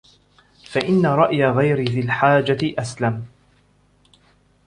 فَإِنَّ 0.65 1.05
رَأْيَ 1.05 1.45
غَيْرِ 1.45 1.81
ذِي 1.89 1.99
الْحَاجَةِ 1.99 2.57
أَسْلَمُ 2.79 3.25